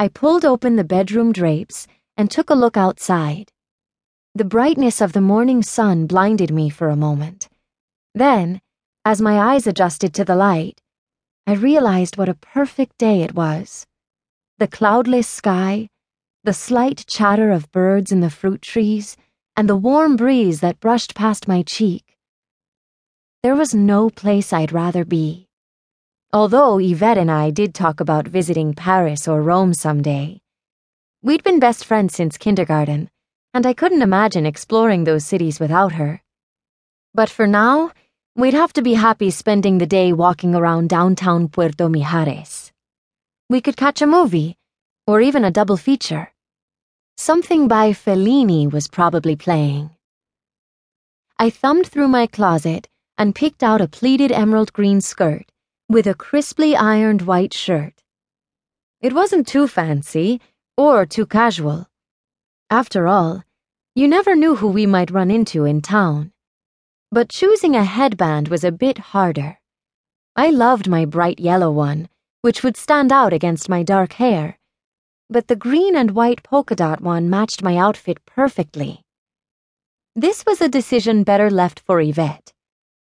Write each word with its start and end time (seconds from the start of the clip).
I 0.00 0.08
pulled 0.08 0.46
open 0.46 0.76
the 0.76 0.82
bedroom 0.96 1.30
drapes 1.30 1.86
and 2.16 2.30
took 2.30 2.48
a 2.48 2.54
look 2.54 2.78
outside. 2.78 3.52
The 4.34 4.46
brightness 4.46 5.02
of 5.02 5.12
the 5.12 5.20
morning 5.20 5.62
sun 5.62 6.06
blinded 6.06 6.50
me 6.50 6.70
for 6.70 6.88
a 6.88 6.96
moment. 6.96 7.50
Then, 8.14 8.62
as 9.04 9.20
my 9.20 9.38
eyes 9.38 9.66
adjusted 9.66 10.14
to 10.14 10.24
the 10.24 10.34
light, 10.34 10.80
I 11.46 11.52
realized 11.52 12.16
what 12.16 12.30
a 12.30 12.34
perfect 12.54 12.96
day 12.96 13.20
it 13.20 13.34
was. 13.34 13.86
The 14.56 14.68
cloudless 14.68 15.28
sky, 15.28 15.90
the 16.44 16.54
slight 16.54 17.04
chatter 17.06 17.50
of 17.50 17.70
birds 17.70 18.10
in 18.10 18.20
the 18.20 18.30
fruit 18.30 18.62
trees, 18.62 19.18
and 19.54 19.68
the 19.68 19.76
warm 19.76 20.16
breeze 20.16 20.60
that 20.60 20.80
brushed 20.80 21.14
past 21.14 21.46
my 21.46 21.62
cheek. 21.62 22.16
There 23.42 23.54
was 23.54 23.74
no 23.74 24.08
place 24.08 24.50
I'd 24.50 24.72
rather 24.72 25.04
be. 25.04 25.49
Although 26.32 26.78
Yvette 26.78 27.18
and 27.18 27.28
I 27.28 27.50
did 27.50 27.74
talk 27.74 27.98
about 27.98 28.28
visiting 28.28 28.72
Paris 28.72 29.26
or 29.26 29.42
Rome 29.42 29.74
someday. 29.74 30.40
We'd 31.24 31.42
been 31.42 31.58
best 31.58 31.84
friends 31.84 32.14
since 32.14 32.38
kindergarten, 32.38 33.10
and 33.52 33.66
I 33.66 33.72
couldn't 33.72 34.02
imagine 34.02 34.46
exploring 34.46 35.02
those 35.02 35.24
cities 35.24 35.58
without 35.58 35.90
her. 35.94 36.22
But 37.14 37.30
for 37.30 37.48
now, 37.48 37.90
we'd 38.36 38.54
have 38.54 38.72
to 38.74 38.82
be 38.82 38.94
happy 38.94 39.32
spending 39.32 39.78
the 39.78 39.88
day 39.88 40.12
walking 40.12 40.54
around 40.54 40.88
downtown 40.88 41.48
Puerto 41.48 41.88
Mijares. 41.88 42.70
We 43.48 43.60
could 43.60 43.76
catch 43.76 44.00
a 44.00 44.06
movie, 44.06 44.56
or 45.08 45.20
even 45.20 45.44
a 45.44 45.50
double 45.50 45.76
feature. 45.76 46.32
Something 47.16 47.66
by 47.66 47.90
Fellini 47.90 48.72
was 48.72 48.86
probably 48.86 49.34
playing. 49.34 49.90
I 51.40 51.50
thumbed 51.50 51.88
through 51.88 52.06
my 52.06 52.28
closet 52.28 52.86
and 53.18 53.34
picked 53.34 53.64
out 53.64 53.80
a 53.80 53.88
pleated 53.88 54.30
emerald 54.30 54.72
green 54.72 55.00
skirt 55.00 55.50
with 55.90 56.06
a 56.06 56.14
crisply 56.14 56.76
ironed 56.76 57.22
white 57.22 57.52
shirt. 57.52 57.94
It 59.00 59.12
wasn't 59.12 59.48
too 59.48 59.66
fancy 59.66 60.40
or 60.76 61.04
too 61.04 61.26
casual. 61.26 61.88
After 62.70 63.08
all, 63.08 63.42
you 63.96 64.06
never 64.06 64.36
knew 64.36 64.54
who 64.54 64.68
we 64.68 64.86
might 64.86 65.10
run 65.10 65.32
into 65.32 65.64
in 65.64 65.80
town. 65.80 66.30
But 67.10 67.28
choosing 67.28 67.74
a 67.74 67.82
headband 67.82 68.46
was 68.46 68.62
a 68.62 68.70
bit 68.70 68.98
harder. 68.98 69.58
I 70.36 70.50
loved 70.50 70.88
my 70.88 71.06
bright 71.06 71.40
yellow 71.40 71.72
one, 71.72 72.08
which 72.42 72.62
would 72.62 72.76
stand 72.76 73.10
out 73.10 73.32
against 73.32 73.68
my 73.68 73.82
dark 73.82 74.12
hair, 74.12 74.60
but 75.28 75.48
the 75.48 75.56
green 75.56 75.96
and 75.96 76.12
white 76.12 76.44
polka 76.44 76.76
dot 76.76 77.00
one 77.00 77.28
matched 77.28 77.64
my 77.64 77.76
outfit 77.76 78.24
perfectly. 78.26 79.02
This 80.14 80.46
was 80.46 80.60
a 80.60 80.68
decision 80.68 81.24
better 81.24 81.50
left 81.50 81.80
for 81.80 82.00
Yvette. 82.00 82.52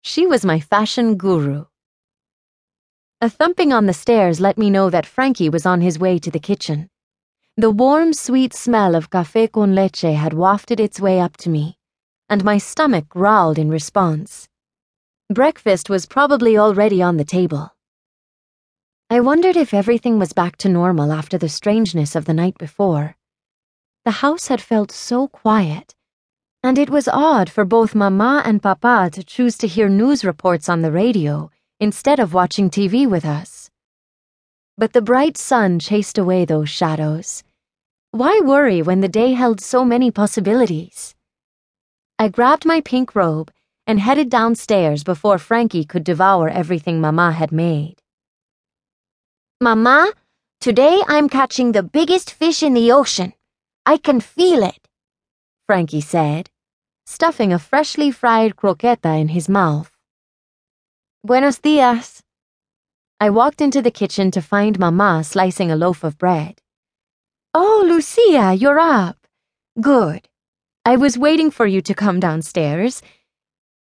She 0.00 0.26
was 0.26 0.46
my 0.46 0.60
fashion 0.60 1.16
guru. 1.16 1.66
A 3.22 3.28
thumping 3.28 3.70
on 3.70 3.84
the 3.84 3.92
stairs 3.92 4.40
let 4.40 4.56
me 4.56 4.70
know 4.70 4.88
that 4.88 5.04
Frankie 5.04 5.50
was 5.50 5.66
on 5.66 5.82
his 5.82 5.98
way 5.98 6.18
to 6.18 6.30
the 6.30 6.38
kitchen. 6.38 6.88
The 7.54 7.70
warm, 7.70 8.14
sweet 8.14 8.54
smell 8.54 8.94
of 8.94 9.10
café 9.10 9.52
con 9.52 9.74
leche 9.74 10.16
had 10.16 10.32
wafted 10.32 10.80
its 10.80 10.98
way 10.98 11.20
up 11.20 11.36
to 11.38 11.50
me, 11.50 11.76
and 12.30 12.42
my 12.42 12.56
stomach 12.56 13.10
growled 13.10 13.58
in 13.58 13.68
response. 13.68 14.48
Breakfast 15.28 15.90
was 15.90 16.06
probably 16.06 16.56
already 16.56 17.02
on 17.02 17.18
the 17.18 17.26
table. 17.26 17.76
I 19.10 19.20
wondered 19.20 19.56
if 19.56 19.74
everything 19.74 20.18
was 20.18 20.32
back 20.32 20.56
to 20.56 20.70
normal 20.70 21.12
after 21.12 21.36
the 21.36 21.50
strangeness 21.50 22.16
of 22.16 22.24
the 22.24 22.32
night 22.32 22.56
before. 22.56 23.16
The 24.06 24.22
house 24.22 24.48
had 24.48 24.62
felt 24.62 24.90
so 24.90 25.28
quiet, 25.28 25.94
and 26.62 26.78
it 26.78 26.88
was 26.88 27.06
odd 27.06 27.50
for 27.50 27.66
both 27.66 27.94
Mama 27.94 28.40
and 28.46 28.62
Papa 28.62 29.10
to 29.12 29.22
choose 29.22 29.58
to 29.58 29.66
hear 29.66 29.90
news 29.90 30.24
reports 30.24 30.70
on 30.70 30.80
the 30.80 30.90
radio 30.90 31.50
instead 31.80 32.20
of 32.20 32.34
watching 32.34 32.68
TV 32.68 33.08
with 33.08 33.24
us. 33.24 33.70
But 34.76 34.92
the 34.92 35.02
bright 35.02 35.36
sun 35.36 35.78
chased 35.78 36.18
away 36.18 36.44
those 36.44 36.68
shadows. 36.68 37.42
Why 38.12 38.40
worry 38.44 38.82
when 38.82 39.00
the 39.00 39.08
day 39.08 39.32
held 39.32 39.60
so 39.60 39.84
many 39.84 40.10
possibilities? 40.10 41.14
I 42.18 42.28
grabbed 42.28 42.66
my 42.66 42.80
pink 42.82 43.14
robe 43.14 43.50
and 43.86 43.98
headed 43.98 44.28
downstairs 44.28 45.02
before 45.02 45.38
Frankie 45.38 45.84
could 45.84 46.04
devour 46.04 46.48
everything 46.48 47.00
Mama 47.00 47.32
had 47.32 47.50
made. 47.50 47.96
Mama, 49.60 50.12
today 50.60 51.00
I'm 51.08 51.28
catching 51.28 51.72
the 51.72 51.82
biggest 51.82 52.30
fish 52.30 52.62
in 52.62 52.74
the 52.74 52.92
ocean. 52.92 53.32
I 53.86 53.96
can 53.96 54.20
feel 54.20 54.62
it, 54.62 54.86
Frankie 55.66 56.02
said, 56.02 56.50
stuffing 57.06 57.52
a 57.52 57.58
freshly 57.58 58.10
fried 58.10 58.56
croqueta 58.56 59.18
in 59.18 59.28
his 59.28 59.48
mouth. 59.48 59.89
Buenos 61.22 61.58
dias. 61.58 62.22
I 63.20 63.28
walked 63.28 63.60
into 63.60 63.82
the 63.82 63.90
kitchen 63.90 64.30
to 64.30 64.40
find 64.40 64.78
Mama 64.78 65.22
slicing 65.22 65.70
a 65.70 65.76
loaf 65.76 66.02
of 66.02 66.16
bread. 66.16 66.62
Oh, 67.52 67.84
Lucia, 67.86 68.54
you're 68.54 68.78
up. 68.80 69.26
Good. 69.78 70.28
I 70.86 70.96
was 70.96 71.18
waiting 71.18 71.50
for 71.50 71.66
you 71.66 71.82
to 71.82 71.94
come 71.94 72.20
downstairs. 72.20 73.02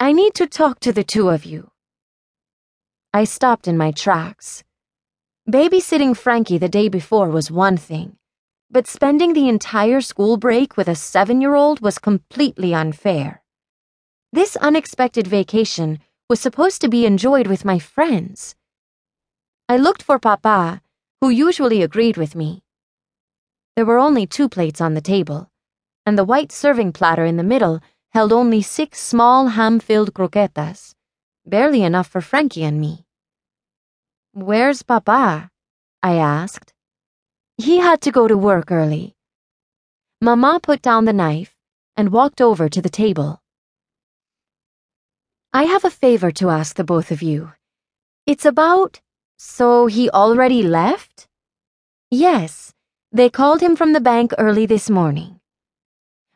I 0.00 0.12
need 0.12 0.34
to 0.36 0.46
talk 0.46 0.80
to 0.80 0.90
the 0.90 1.04
two 1.04 1.28
of 1.28 1.44
you. 1.44 1.70
I 3.12 3.24
stopped 3.24 3.68
in 3.68 3.76
my 3.76 3.90
tracks. 3.90 4.64
Babysitting 5.46 6.16
Frankie 6.16 6.56
the 6.56 6.70
day 6.70 6.88
before 6.88 7.28
was 7.28 7.50
one 7.50 7.76
thing, 7.76 8.16
but 8.70 8.86
spending 8.86 9.34
the 9.34 9.50
entire 9.50 10.00
school 10.00 10.38
break 10.38 10.78
with 10.78 10.88
a 10.88 10.94
seven 10.94 11.42
year 11.42 11.54
old 11.54 11.80
was 11.80 11.98
completely 11.98 12.72
unfair. 12.72 13.42
This 14.32 14.56
unexpected 14.56 15.26
vacation 15.26 16.00
was 16.28 16.38
supposed 16.38 16.82
to 16.82 16.88
be 16.90 17.06
enjoyed 17.06 17.46
with 17.46 17.64
my 17.64 17.78
friends. 17.78 18.54
I 19.66 19.78
looked 19.78 20.02
for 20.02 20.18
Papa, 20.18 20.82
who 21.22 21.30
usually 21.30 21.82
agreed 21.82 22.18
with 22.18 22.34
me. 22.34 22.62
There 23.76 23.86
were 23.86 23.98
only 23.98 24.26
two 24.26 24.46
plates 24.46 24.80
on 24.82 24.92
the 24.92 25.00
table, 25.00 25.50
and 26.04 26.18
the 26.18 26.24
white 26.24 26.52
serving 26.52 26.92
platter 26.92 27.24
in 27.24 27.38
the 27.38 27.42
middle 27.42 27.80
held 28.10 28.32
only 28.32 28.60
six 28.60 29.00
small 29.00 29.48
ham 29.48 29.80
filled 29.80 30.12
croquetas, 30.12 30.94
barely 31.46 31.82
enough 31.82 32.08
for 32.08 32.20
Frankie 32.20 32.64
and 32.64 32.78
me. 32.78 33.06
Where's 34.32 34.82
Papa? 34.82 35.50
I 36.02 36.14
asked. 36.16 36.74
He 37.56 37.78
had 37.78 38.02
to 38.02 38.10
go 38.10 38.28
to 38.28 38.36
work 38.36 38.70
early. 38.70 39.16
Mama 40.20 40.60
put 40.62 40.82
down 40.82 41.06
the 41.06 41.12
knife 41.14 41.56
and 41.96 42.12
walked 42.12 42.42
over 42.42 42.68
to 42.68 42.82
the 42.82 42.90
table. 42.90 43.40
I 45.52 45.62
have 45.62 45.86
a 45.86 45.90
favor 45.90 46.30
to 46.32 46.50
ask 46.50 46.76
the 46.76 46.84
both 46.84 47.10
of 47.10 47.22
you. 47.22 47.52
It's 48.26 48.44
about. 48.44 49.00
So 49.38 49.86
he 49.86 50.10
already 50.10 50.62
left? 50.62 51.26
Yes, 52.10 52.74
they 53.12 53.30
called 53.30 53.62
him 53.62 53.74
from 53.74 53.94
the 53.94 54.00
bank 54.00 54.34
early 54.36 54.66
this 54.66 54.90
morning. 54.90 55.40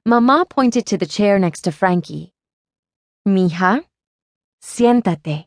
Mama 0.07 0.47
pointed 0.49 0.87
to 0.87 0.97
the 0.97 1.07
chair 1.07 1.39
next 1.39 1.63
to 1.63 1.73
Frankie. 1.73 2.33
Mija, 3.29 3.85
siéntate. 4.65 5.45